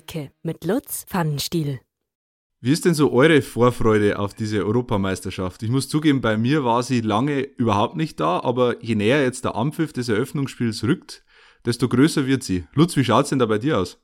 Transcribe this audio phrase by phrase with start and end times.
[0.00, 1.80] Einblicke mit Lutz Pfannenstiel.
[2.62, 5.62] Wie ist denn so eure Vorfreude auf diese Europameisterschaft?
[5.62, 9.44] Ich muss zugeben, bei mir war sie lange überhaupt nicht da, aber je näher jetzt
[9.44, 11.24] der Anpfiff des Eröffnungsspiels rückt,
[11.64, 12.64] desto größer wird sie.
[12.74, 13.98] Lutz, wie schaut es denn da bei dir aus?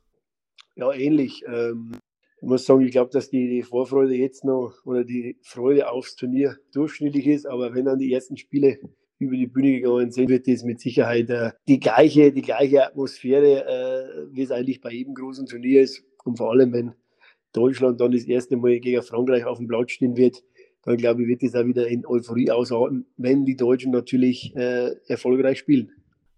[0.75, 1.43] Ja, ähnlich.
[1.47, 1.93] Ähm,
[2.41, 6.17] ich muss sagen, ich glaube, dass die, die, Vorfreude jetzt noch oder die Freude aufs
[6.17, 8.79] Turnier durchschnittlich ist, aber wenn dann die ersten Spiele
[9.19, 13.65] über die Bühne gegangen sind, wird das mit Sicherheit äh, die, gleiche, die gleiche Atmosphäre,
[13.65, 16.05] äh, wie es eigentlich bei jedem großen Turnier ist.
[16.25, 16.93] Und vor allem, wenn
[17.53, 20.43] Deutschland dann das erste Mal gegen Frankreich auf dem Platz stehen wird,
[20.83, 24.95] dann glaube ich, wird das auch wieder in Euphorie ausarten, wenn die Deutschen natürlich äh,
[25.09, 25.91] erfolgreich spielen.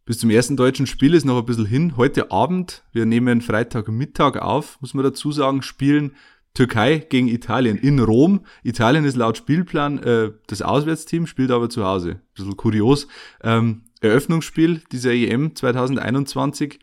[0.06, 1.98] Bis zum ersten deutschen Spiel ist noch ein bisschen hin.
[1.98, 6.12] Heute Abend, wir nehmen Freitagmittag auf, muss man dazu sagen, spielen
[6.54, 8.44] Türkei gegen Italien in Rom.
[8.62, 12.10] Italien ist laut Spielplan äh, das Auswärtsteam, spielt aber zu Hause.
[12.10, 13.06] Ein bisschen kurios.
[13.42, 16.80] Ähm, Eröffnungsspiel dieser EM 2021.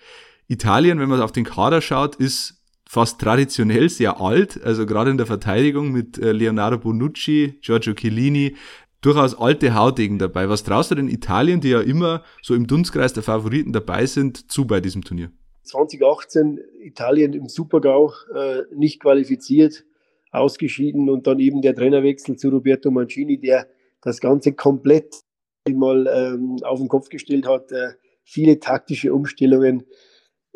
[0.47, 5.17] Italien, wenn man auf den Kader schaut, ist fast traditionell sehr alt, also gerade in
[5.17, 8.55] der Verteidigung mit äh, Leonardo Bonucci, Giorgio Chiellini,
[9.01, 10.49] durchaus alte Haudegen dabei.
[10.49, 14.51] Was traust du denn Italien, die ja immer so im Dunstkreis der Favoriten dabei sind,
[14.51, 15.31] zu bei diesem Turnier?
[15.65, 19.85] 2018 Italien im Supergau äh, nicht qualifiziert,
[20.31, 23.67] ausgeschieden und dann eben der Trainerwechsel zu Roberto Mancini, der
[24.01, 25.21] das Ganze komplett
[25.69, 27.71] mal ähm, auf den Kopf gestellt hat.
[27.71, 27.93] Äh,
[28.23, 29.85] viele taktische Umstellungen.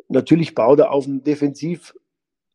[0.08, 1.94] Natürlich baut er auf ein defensiv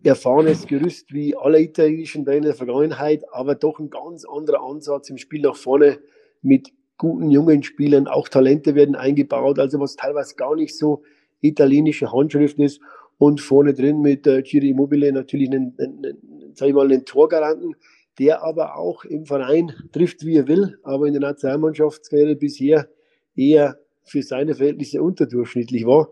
[0.02, 5.16] erfahrenes Gerüst wie alle italienischen Trainer der Vergangenheit, aber doch ein ganz anderer Ansatz im
[5.16, 5.98] Spiel nach vorne
[6.42, 8.06] mit guten jungen Spielern.
[8.06, 11.02] Auch Talente werden eingebaut, also was teilweise gar nicht so
[11.47, 12.81] italienische Handschrift ist.
[13.17, 17.77] Und vorne drin mit äh, Giri Immobile natürlich einen, einen, sag ich mal, einen Torgaranten,
[18.19, 22.89] der aber auch im Verein trifft, wie er will, aber in der Nationalmannschaftskarriere bisher
[23.37, 26.11] eher für seine Verhältnisse unterdurchschnittlich war.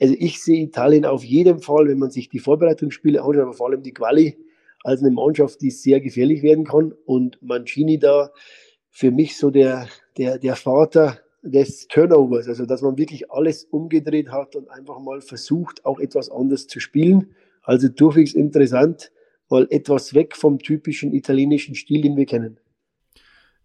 [0.00, 3.68] Also ich sehe Italien auf jeden Fall, wenn man sich die Vorbereitungsspiele anschaut, aber vor
[3.68, 4.36] allem die Quali,
[4.84, 6.94] als eine Mannschaft, die sehr gefährlich werden kann.
[7.06, 8.30] Und Mancini da
[8.90, 11.18] für mich so der, der, der Vater
[11.50, 16.30] des Turnovers, also dass man wirklich alles umgedreht hat und einfach mal versucht, auch etwas
[16.30, 17.34] anders zu spielen.
[17.62, 19.10] Also durchwegs interessant,
[19.48, 22.58] mal etwas weg vom typischen italienischen Stil, den wir kennen.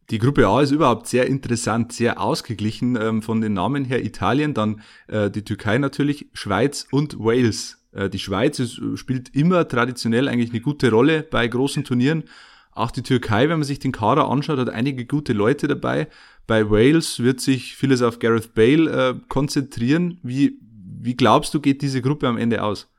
[0.09, 4.03] Die Gruppe A ist überhaupt sehr interessant, sehr ausgeglichen ähm, von den Namen her.
[4.03, 7.77] Italien, dann äh, die Türkei natürlich, Schweiz und Wales.
[7.93, 12.25] Äh, die Schweiz ist, spielt immer traditionell eigentlich eine gute Rolle bei großen Turnieren.
[12.73, 16.07] Auch die Türkei, wenn man sich den Kader anschaut, hat einige gute Leute dabei.
[16.47, 20.19] Bei Wales wird sich vieles auf Gareth Bale äh, konzentrieren.
[20.23, 20.59] Wie,
[21.01, 22.91] wie glaubst du, geht diese Gruppe am Ende aus?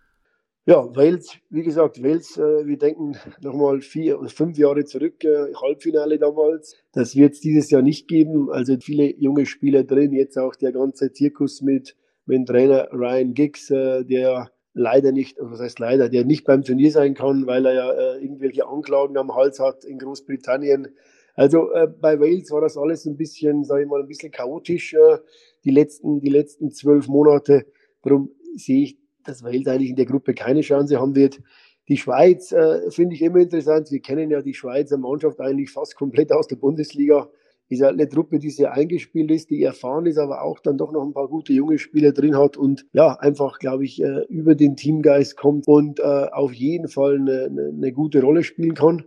[0.64, 5.52] Ja, Wales, wie gesagt, Wales, äh, wir denken nochmal vier oder fünf Jahre zurück, äh,
[5.60, 6.76] Halbfinale damals.
[6.92, 8.48] Das wird es dieses Jahr nicht geben.
[8.48, 13.34] Also viele junge Spieler drin, jetzt auch der ganze Zirkus mit, mit dem Trainer Ryan
[13.34, 17.66] Giggs, äh, der leider nicht, was heißt leider, der nicht beim Turnier sein kann, weil
[17.66, 20.94] er ja äh, irgendwelche Anklagen am Hals hat in Großbritannien.
[21.34, 24.94] Also äh, bei Wales war das alles ein bisschen, sage ich mal, ein bisschen chaotisch
[24.94, 25.18] äh,
[25.64, 27.66] die letzten die letzten zwölf Monate.
[28.02, 31.40] Darum sehe ich dass Wales eigentlich in der Gruppe keine Chance haben wird.
[31.88, 33.90] Die Schweiz äh, finde ich immer interessant.
[33.90, 37.28] Wir kennen ja die Schweizer Mannschaft eigentlich fast komplett aus der Bundesliga.
[37.68, 40.92] Ist halt eine Truppe, die sehr eingespielt ist, die erfahren ist, aber auch dann doch
[40.92, 44.54] noch ein paar gute junge Spieler drin hat und ja, einfach, glaube ich, äh, über
[44.54, 49.04] den Teamgeist kommt und äh, auf jeden Fall eine, eine, gute Rolle spielen kann.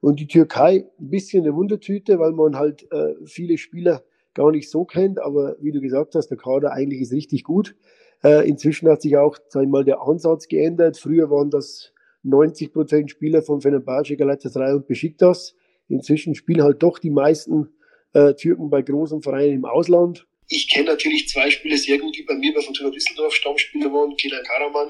[0.00, 4.04] Und die Türkei, ein bisschen eine Wundertüte, weil man halt äh, viele Spieler
[4.34, 7.74] gar nicht so kennt, aber wie du gesagt hast, der Kader eigentlich ist richtig gut.
[8.22, 10.98] Äh, inzwischen hat sich auch sag ich mal, der Ansatz geändert.
[10.98, 11.92] Früher waren das
[12.22, 15.54] 90 Prozent Spieler von Fenerbahce, Galatasaray und Besiktas.
[15.88, 17.68] Inzwischen spielen halt doch die meisten
[18.12, 20.26] äh, Türken bei großen Vereinen im Ausland.
[20.48, 24.16] Ich kenne natürlich zwei Spieler sehr gut, die bei mir bei Fortuna Düsseldorf Stammspieler waren,
[24.16, 24.88] Kenan Karaman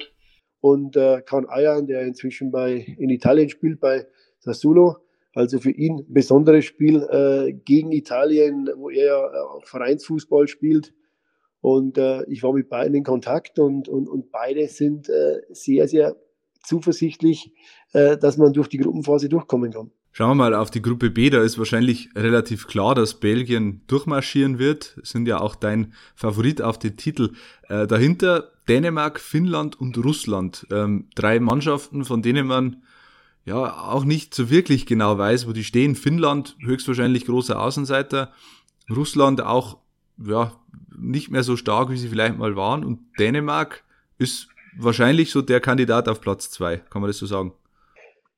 [0.61, 4.07] und äh, Kan Ayan, der inzwischen bei, in Italien spielt, bei
[4.49, 4.97] Sassuolo.
[5.35, 10.95] Also für ihn ein besonderes Spiel äh, gegen Italien, wo er ja auch Vereinsfußball spielt.
[11.61, 15.87] Und äh, ich war mit beiden in Kontakt und, und, und beide sind äh, sehr,
[15.89, 16.17] sehr
[16.63, 17.53] zuversichtlich,
[17.93, 19.91] äh, dass man durch die Gruppenphase durchkommen kann.
[20.13, 24.59] Schauen wir mal auf die Gruppe B, da ist wahrscheinlich relativ klar, dass Belgien durchmarschieren
[24.59, 24.99] wird.
[25.03, 27.35] Sind ja auch dein Favorit auf den Titel.
[27.69, 30.67] Äh, dahinter Dänemark, Finnland und Russland.
[30.73, 32.83] Ähm, drei Mannschaften, von denen man
[33.45, 35.95] ja auch nicht so wirklich genau weiß, wo die stehen.
[35.95, 38.33] Finnland höchstwahrscheinlich großer Außenseiter.
[38.95, 39.79] Russland auch
[40.25, 40.53] ja,
[40.97, 42.85] nicht mehr so stark, wie sie vielleicht mal waren.
[42.85, 43.85] Und Dänemark
[44.19, 47.53] ist wahrscheinlich so der Kandidat auf Platz zwei, kann man das so sagen?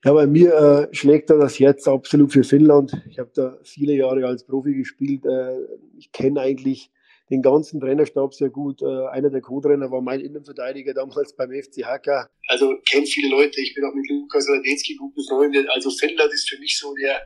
[0.04, 3.02] Ja, bei mir äh, schlägt da das Herz absolut für Finnland.
[3.10, 5.26] Ich habe da viele Jahre als Profi gespielt.
[5.26, 5.58] Äh,
[5.98, 6.90] ich kenne eigentlich
[7.30, 8.82] den ganzen Trainerstab sehr gut.
[8.82, 12.28] Äh, einer der Co-Trainer war mein Innenverteidiger damals beim FC Hacker.
[12.48, 13.60] Also kennt viele Leute.
[13.60, 15.68] Ich bin auch mit Lukas Radetzky gut befreundet.
[15.70, 17.22] Also Finnland ist für mich so der,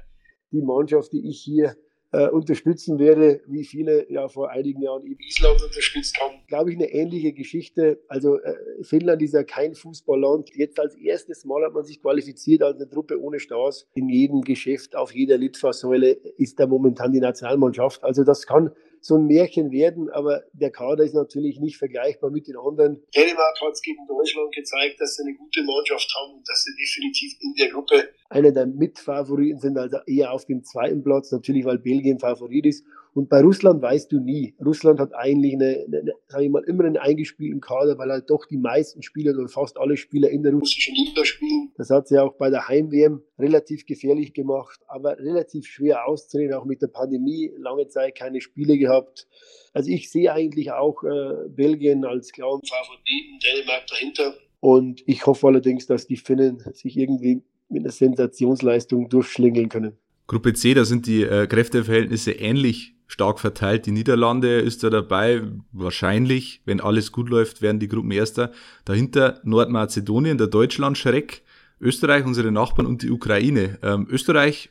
[0.52, 1.74] die Mannschaft, die ich hier
[2.14, 6.34] äh, unterstützen werde, wie viele ja vor einigen Jahren eben Island unterstützt haben.
[6.46, 8.00] Glaube ich, eine ähnliche Geschichte.
[8.08, 10.54] Also äh, Finnland ist ja kein Fußballland.
[10.54, 13.88] Jetzt als erstes Mal hat man sich qualifiziert als eine Truppe ohne Stars.
[13.94, 18.04] In jedem Geschäft, auf jeder Litfaßsäule ist da momentan die Nationalmannschaft.
[18.04, 18.70] Also das kann
[19.04, 23.02] so ein Märchen werden, aber der Kader ist natürlich nicht vergleichbar mit den anderen.
[23.14, 26.72] Dänemark hat es gegen Deutschland gezeigt, dass sie eine gute Mannschaft haben und dass sie
[26.74, 31.66] definitiv in der Gruppe einer der Mitfavoriten sind, also eher auf dem zweiten Platz, natürlich
[31.66, 32.84] weil Belgien Favorit ist.
[33.14, 34.56] Und bei Russland weißt du nie.
[34.64, 38.44] Russland hat eigentlich eine, eine, sag ich mal, immer einen eingespielten Kader, weil halt doch
[38.46, 41.70] die meisten Spieler oder fast alle Spieler in der russischen Liga spielen.
[41.76, 46.64] Das hat sie auch bei der Heim-WM relativ gefährlich gemacht, aber relativ schwer auszureden, auch
[46.64, 47.52] mit der Pandemie.
[47.56, 49.28] Lange Zeit keine Spiele gehabt.
[49.72, 54.34] Also ich sehe eigentlich auch äh, Belgien als klaren Favoriten, Dänemark dahinter.
[54.58, 59.98] Und ich hoffe allerdings, dass die Finnen sich irgendwie mit einer Sensationsleistung durchschlingeln können.
[60.26, 63.86] Gruppe C, da sind die äh, Kräfteverhältnisse ähnlich stark verteilt.
[63.86, 65.42] Die Niederlande ist da dabei.
[65.72, 68.52] Wahrscheinlich, wenn alles gut läuft, werden die Gruppenerster.
[68.84, 71.42] Dahinter Nordmazedonien, der Deutschland-Schreck,
[71.80, 73.78] Österreich, unsere Nachbarn und die Ukraine.
[73.82, 74.70] Ähm, Österreich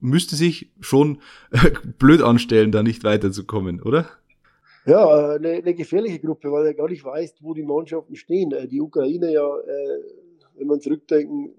[0.00, 1.20] müsste sich schon
[1.50, 4.08] äh, blöd anstellen, da nicht weiterzukommen, oder?
[4.86, 8.52] Ja, eine, eine gefährliche Gruppe, weil er gar nicht weiß, wo die Mannschaften stehen.
[8.52, 9.98] Äh, die Ukraine ja, äh,
[10.56, 11.54] wenn man zurückdenken,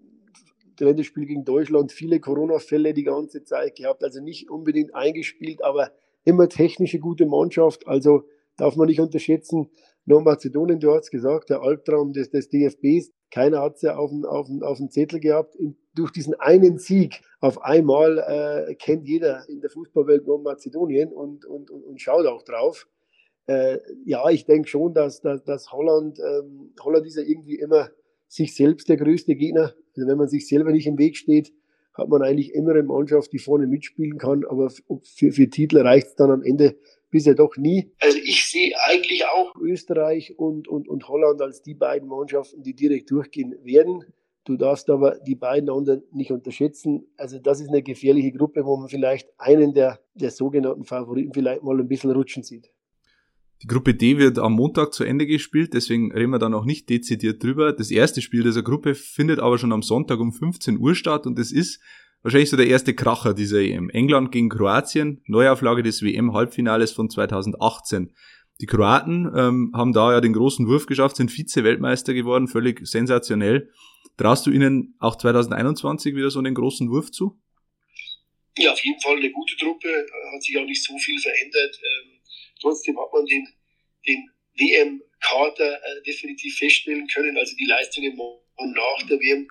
[0.80, 5.92] Länderspiel gegen Deutschland viele Corona-Fälle die ganze Zeit gehabt, also nicht unbedingt eingespielt, aber
[6.30, 8.24] immer technische gute Mannschaft, also
[8.58, 9.70] darf man nicht unterschätzen.
[10.06, 14.26] Nordmazedonien, du hast gesagt, der Albtraum des, des DFBs, keiner hat es ja auf dem,
[14.26, 15.56] auf, dem, auf dem Zettel gehabt.
[15.56, 21.46] In, durch diesen einen Sieg auf einmal äh, kennt jeder in der Fußballwelt Nordmazedonien und,
[21.46, 22.88] und, und, und schaut auch drauf.
[23.46, 27.90] Äh, ja, ich denke schon, dass, dass, dass Holland, ähm, Holland ist ja irgendwie immer
[28.28, 29.74] sich selbst der größte Gegner.
[29.96, 31.52] Also wenn man sich selber nicht im Weg steht,
[32.00, 36.08] hat man eigentlich immer eine Mannschaft, die vorne mitspielen kann, aber für, für Titel reicht
[36.08, 36.76] es dann am Ende
[37.10, 37.92] bisher doch nie.
[38.00, 42.76] Also ich sehe eigentlich auch Österreich und, und, und Holland als die beiden Mannschaften, die
[42.76, 44.06] direkt durchgehen werden.
[44.46, 47.06] Du darfst aber die beiden anderen nicht unterschätzen.
[47.18, 51.64] Also das ist eine gefährliche Gruppe, wo man vielleicht einen der, der sogenannten Favoriten vielleicht
[51.64, 52.72] mal ein bisschen rutschen sieht.
[53.62, 56.90] Die Gruppe D wird am Montag zu Ende gespielt, deswegen reden wir da noch nicht
[56.90, 57.74] dezidiert drüber.
[57.74, 61.38] Das erste Spiel dieser Gruppe findet aber schon am Sonntag um 15 Uhr statt und
[61.38, 61.82] es ist
[62.22, 63.90] wahrscheinlich so der erste Kracher dieser EM.
[63.90, 68.14] England gegen Kroatien, Neuauflage des WM-Halbfinales von 2018.
[68.62, 73.72] Die Kroaten ähm, haben da ja den großen Wurf geschafft, sind Vize-Weltmeister geworden, völlig sensationell.
[74.16, 77.38] Traust du ihnen auch 2021 wieder so einen großen Wurf zu?
[78.58, 79.88] Ja, auf jeden Fall eine gute Truppe,
[80.34, 81.80] hat sich auch nicht so viel verändert.
[81.84, 82.19] Ähm
[82.62, 83.48] Trotzdem hat man den,
[84.08, 87.38] den WM-Kader äh, definitiv feststellen können.
[87.38, 89.48] Also die Leistungen nach der WM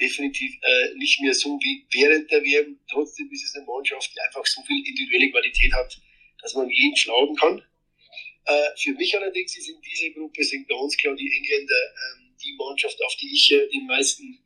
[0.00, 2.78] definitiv äh, nicht mehr so wie während der WM.
[2.90, 6.00] Trotzdem ist es eine Mannschaft, die einfach so viel individuelle Qualität hat,
[6.40, 7.62] dass man jeden schlagen kann.
[8.46, 12.54] Äh, für mich allerdings ist in dieser Gruppe sind ganz klar die Engländer äh, die
[12.54, 14.38] Mannschaft, auf die ich äh, den meisten,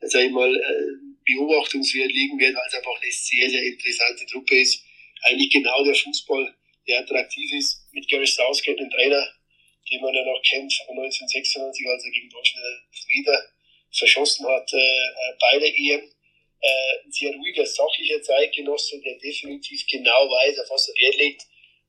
[0.00, 4.60] sag ich mal, äh, Beobachtungswert legen werde, weil es einfach eine sehr, sehr interessante Truppe
[4.60, 4.84] ist.
[5.22, 6.54] Eigentlich genau der Fußball,
[6.90, 9.24] der attraktiv ist, mit Gary Southgate, einem Trainer,
[9.90, 12.66] den man ja noch kennt von 1996, als er gegen Deutschland
[13.06, 13.38] wieder
[13.92, 16.02] verschossen hat äh, äh, bei der EM.
[16.62, 21.42] Äh, ein sehr ruhiger, sachlicher Zeitgenosse, der definitiv genau weiß, auf was er Wert legt.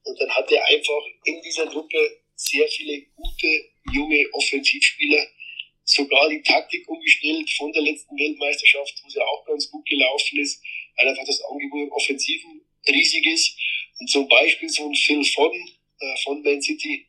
[0.04, 5.28] Und dann hat er einfach in dieser Truppe sehr viele gute, junge Offensivspieler,
[5.84, 10.40] sogar die Taktik umgestellt von der letzten Weltmeisterschaft, wo es ja auch ganz gut gelaufen
[10.40, 10.64] ist,
[10.98, 13.58] weil einfach das Angebot im Offensiven riesig ist.
[14.02, 15.62] Und zum Beispiel so ein Phil Foden
[16.00, 17.06] äh, von Man City,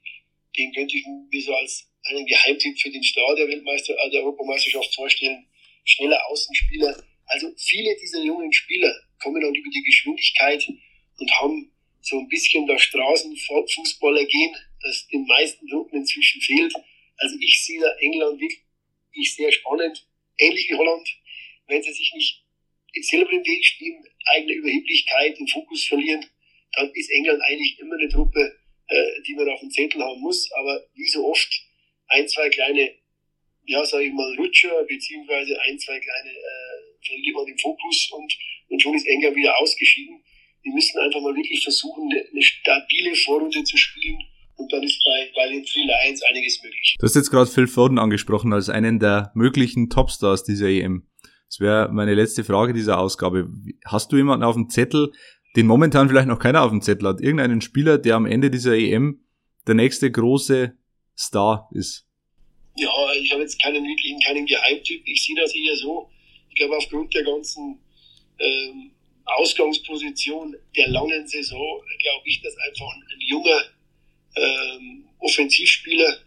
[0.59, 4.21] den könnte ich mir so als einen Geheimtipp für den Start der Weltmeister, äh, der
[4.21, 5.47] Europameisterschaft vorstellen.
[5.87, 7.03] Schneller Außenspieler.
[7.25, 10.69] Also viele dieser jungen Spieler kommen dann über die Geschwindigkeit
[11.19, 11.73] und haben
[12.03, 16.75] so ein bisschen das Straßenfußballer gehen, das den meisten Truppen inzwischen fehlt.
[17.17, 20.07] Also ich sehe da England wirklich sehr spannend,
[20.37, 21.09] ähnlich wie Holland,
[21.69, 22.45] wenn sie sich nicht
[23.09, 26.27] selber im Weg stehen, eigene Überheblichkeit den Fokus verlieren
[26.73, 28.41] dann ist England eigentlich immer eine Truppe,
[28.89, 30.51] äh, die man auf dem Zettel haben muss.
[30.53, 31.51] Aber wie so oft
[32.09, 32.91] ein, zwei kleine,
[33.67, 38.33] ja, sage ich mal, Rutscher, beziehungsweise ein, zwei kleine äh, verliert den Fokus und,
[38.69, 40.23] und schon ist England wieder ausgeschieden.
[40.63, 44.19] Wir müssen einfach mal wirklich versuchen, eine, eine stabile Vorrunde zu spielen.
[44.55, 46.97] Und dann ist bei, bei den Three Lions einiges möglich.
[46.99, 51.09] Du hast jetzt gerade Phil Foden angesprochen als einen der möglichen Topstars dieser EM.
[51.49, 53.49] Das wäre meine letzte Frage dieser Ausgabe.
[53.85, 55.13] Hast du jemanden auf dem Zettel,
[55.57, 57.21] den momentan vielleicht noch keiner auf dem Zettel hat.
[57.21, 59.21] Irgendeinen Spieler, der am Ende dieser EM
[59.67, 60.77] der nächste große
[61.17, 62.07] Star ist.
[62.77, 62.91] Ja,
[63.21, 65.03] ich habe jetzt keinen wirklichen, keinen Geheimtipp.
[65.07, 66.11] Ich sehe das eher so.
[66.49, 67.79] Ich glaube, aufgrund der ganzen
[68.39, 68.93] ähm,
[69.25, 73.63] Ausgangsposition der langen Saison, glaube ich, dass einfach ein, ein junger
[74.37, 76.19] ähm, Offensivspieler,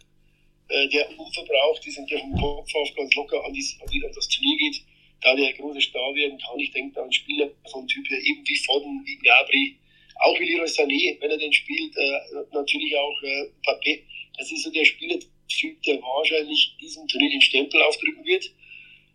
[0.67, 4.03] äh, der unverbraucht ist und der vom Kopf auf ganz locker an, dies, an, die,
[4.05, 4.81] an das Turnier geht,
[5.25, 6.59] da der große Star werden kann.
[6.59, 9.75] Ich denke an Spieler vom Typ her, eben wie Foden, wie Gnabry,
[10.21, 12.19] auch wie Leroy Sané, wenn er denn spielt, äh,
[12.53, 14.03] natürlich auch äh, Papé.
[14.37, 18.45] Das ist so der Spielertyp, der wahrscheinlich diesem Turnier den Stempel aufdrücken wird.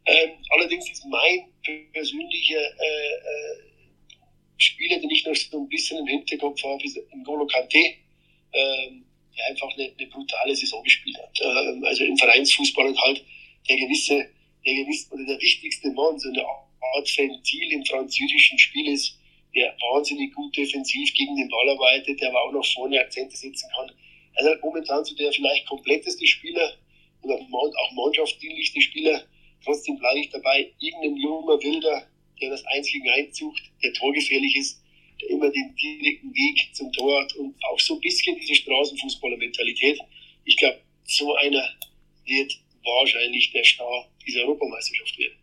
[0.07, 1.47] Ähm, allerdings ist mein
[1.93, 3.71] persönlicher äh, äh,
[4.57, 7.79] Spieler, den ich noch so ein bisschen im Hinterkopf habe, ist N'Golo Kante,
[8.53, 9.05] ähm,
[9.37, 11.39] der einfach eine, eine, brutale Saison gespielt hat.
[11.41, 13.25] Ähm, also im Vereinsfußball und halt
[13.69, 14.30] der gewisse,
[14.65, 19.19] der gewisse oder der wichtigste Mann, so eine Art Ventil im französischen Spiel ist,
[19.55, 23.69] der wahnsinnig gut defensiv gegen den Ball arbeitet, der aber auch noch vorne Akzente setzen
[23.75, 23.91] kann.
[24.35, 26.77] Also momentan so der vielleicht kompletteste Spieler
[27.23, 29.25] und auch mannschaftsdienlichste Spieler.
[29.65, 32.07] Trotzdem bleibe ich dabei, irgendein junger Wilder,
[32.41, 34.83] der das Eins gegen Eins sucht, der torgefährlich ist,
[35.21, 40.01] der immer den direkten Weg zum Tor hat und auch so ein bisschen diese Straßenfußballer-Mentalität.
[40.45, 41.69] Ich glaube, so einer
[42.25, 45.37] wird wahrscheinlich der Star dieser Europameisterschaft werden.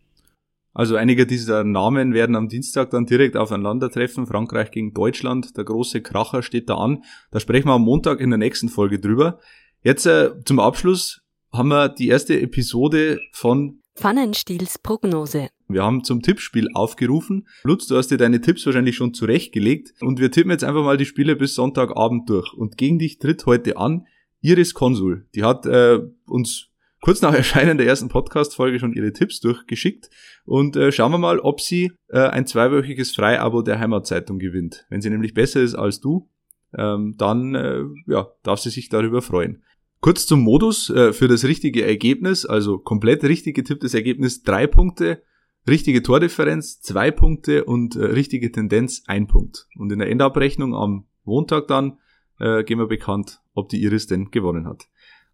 [0.73, 4.27] Also einige dieser Namen werden am Dienstag dann direkt aufeinandertreffen.
[4.27, 7.03] Frankreich gegen Deutschland, der große Kracher steht da an.
[7.31, 9.39] Da sprechen wir am Montag in der nächsten Folge drüber.
[9.81, 15.49] Jetzt äh, zum Abschluss haben wir die erste Episode von Pfannenstiels Prognose.
[15.67, 17.47] Wir haben zum Tippspiel aufgerufen.
[17.63, 20.97] Lutz, du hast dir deine Tipps wahrscheinlich schon zurechtgelegt und wir tippen jetzt einfach mal
[20.97, 22.53] die Spiele bis Sonntagabend durch.
[22.53, 24.05] Und gegen dich tritt heute an
[24.41, 25.27] Iris Konsul.
[25.33, 26.69] Die hat äh, uns
[27.01, 30.09] kurz nach Erscheinen der ersten Podcast-Folge schon ihre Tipps durchgeschickt
[30.45, 34.85] und äh, schauen wir mal, ob sie äh, ein zweiwöchiges Freiabo der Heimatzeitung gewinnt.
[34.89, 36.29] Wenn sie nämlich besser ist als du,
[36.77, 39.63] ähm, dann äh, ja, darf sie sich darüber freuen.
[39.99, 45.23] Kurz zum Modus äh, für das richtige Ergebnis, also komplett richtig getipptes Ergebnis, drei Punkte,
[45.67, 49.67] richtige Tordifferenz, zwei Punkte und äh, richtige Tendenz, ein Punkt.
[49.75, 51.97] Und in der Endabrechnung am Montag dann
[52.39, 54.87] äh, gehen wir bekannt, ob die Iris denn gewonnen hat.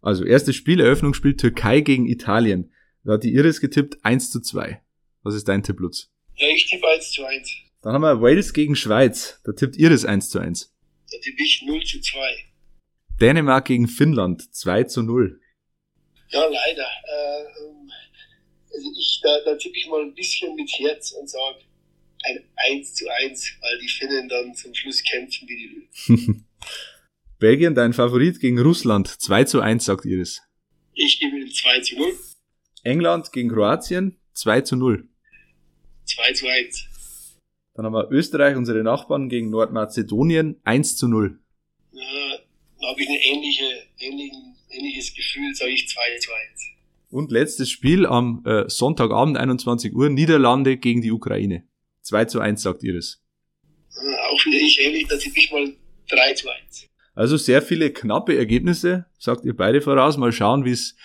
[0.04, 2.70] Also erstes Spiel, Eröffnungsspiel Türkei gegen Italien.
[3.04, 4.82] Da hat die Iris getippt 1 zu 2.
[5.22, 6.10] Was ist dein Tipp, Lutz?
[6.36, 7.50] Ja, ich tippe 1 zu 1.
[7.80, 9.40] Dann haben wir Wales gegen Schweiz.
[9.44, 10.70] Da tippt Iris 1 zu 1.
[11.10, 12.18] Da tippe ich 0 zu 2.
[13.18, 15.40] Dänemark gegen Finnland 2 zu 0.
[16.28, 16.82] Ja, leider.
[16.82, 17.44] Äh,
[18.74, 21.60] also ich, da, da tippe ich mal ein bisschen mit Herz und sage
[22.24, 26.46] ein 1 zu 1, weil die Finnen dann zum Schluss kämpfen wie die Löwen.
[27.38, 30.42] Belgien, dein Favorit gegen Russland 2 zu 1, sagt Iris.
[30.94, 32.12] Ich gebe ihm 2 zu 0.
[32.82, 35.08] England gegen Kroatien 2 zu 0.
[36.04, 36.88] 2 zu 1.
[37.74, 41.40] Dann haben wir Österreich, unsere Nachbarn, gegen Nordmazedonien 1 zu 0
[42.84, 43.64] da habe ich ein ähnliche,
[43.98, 46.62] ähnlichen, ähnliches Gefühl, sage ich 2 zu 1.
[47.10, 51.66] Und letztes Spiel am äh, Sonntagabend, 21 Uhr, Niederlande gegen die Ukraine.
[52.02, 53.22] 2 zu 1, sagt Iris.
[53.96, 55.72] Äh, auch wieder ich ähnlich, da tippe ich mal
[56.10, 56.88] 3 zu 1.
[57.14, 60.16] Also sehr viele knappe Ergebnisse, sagt ihr beide voraus.
[60.16, 60.96] Mal schauen, wie es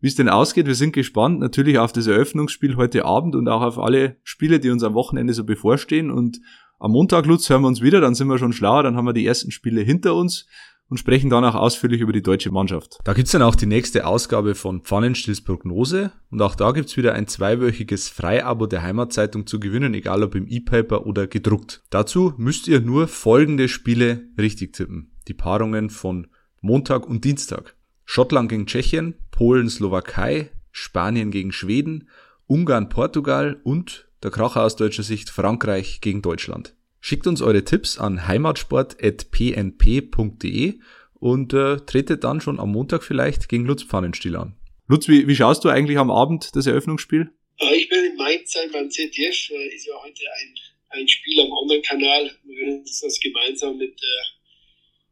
[0.00, 0.66] wie es denn ausgeht.
[0.66, 4.70] Wir sind gespannt natürlich auf das Eröffnungsspiel heute Abend und auch auf alle Spiele, die
[4.70, 6.10] uns am Wochenende so bevorstehen.
[6.10, 6.40] Und
[6.78, 9.12] am Montag, Lutz, hören wir uns wieder, dann sind wir schon schlauer, dann haben wir
[9.12, 10.46] die ersten Spiele hinter uns
[10.88, 12.98] und sprechen danach ausführlich über die deutsche Mannschaft.
[13.04, 17.14] Da gibt's dann auch die nächste Ausgabe von Pfannenstils Prognose und auch da gibt's wieder
[17.14, 21.82] ein zweiwöchiges Freiabo der Heimatzeitung zu gewinnen, egal ob im E-Paper oder gedruckt.
[21.90, 25.10] Dazu müsst ihr nur folgende Spiele richtig tippen.
[25.28, 26.28] Die Paarungen von
[26.60, 27.76] Montag und Dienstag.
[28.04, 32.08] Schottland gegen Tschechien, Polen, Slowakei, Spanien gegen Schweden,
[32.46, 36.74] Ungarn, Portugal und der Kracher aus deutscher Sicht Frankreich gegen Deutschland.
[37.00, 40.78] Schickt uns eure Tipps an heimatsport.pnp.de
[41.20, 44.56] und äh, tretet dann schon am Montag vielleicht gegen Lutz Pfannenstiel an.
[44.86, 47.30] Lutz, wie, wie schaust du eigentlich am Abend das Eröffnungsspiel?
[47.58, 49.50] Ich werde in Mainz sein beim ZDF.
[49.50, 50.54] Äh, ist ja heute ein,
[51.00, 52.30] ein Spiel am anderen Kanal.
[52.44, 54.37] Wir werden uns das gemeinsam mit äh,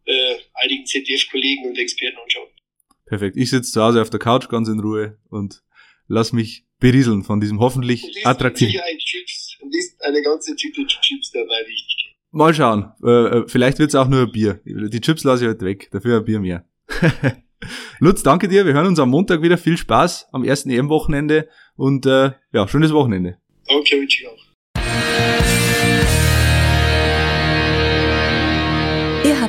[0.06, 2.48] äh, einigen ZDF-Kollegen und Experten anschauen.
[3.04, 3.36] Perfekt.
[3.36, 5.62] Ich sitze zu Hause auf der Couch ganz in Ruhe und
[6.08, 8.80] lass mich berieseln von diesem hoffentlich attraktiven.
[8.98, 9.46] Chips
[10.00, 12.14] eine ganze Tüte Chips dabei, die ich.
[12.30, 12.92] Mal schauen.
[13.02, 14.60] Äh, äh vielleicht wird's auch nur ein Bier.
[14.64, 15.88] Die Chips lasse ich halt weg.
[15.90, 16.68] Dafür ein Bier mehr.
[18.00, 18.66] Lutz, danke dir.
[18.66, 19.58] Wir hören uns am Montag wieder.
[19.58, 23.38] Viel Spaß am ersten EM-Wochenende und äh, ja, schönes Wochenende.
[23.66, 24.45] Danke, wünsche ich auch.